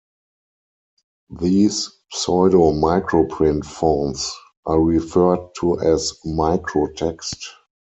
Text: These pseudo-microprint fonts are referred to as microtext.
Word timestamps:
These 1.29 1.89
pseudo-microprint 2.11 3.63
fonts 3.65 4.35
are 4.65 4.81
referred 4.81 5.41
to 5.59 5.77
as 5.79 6.17
microtext. 6.25 7.37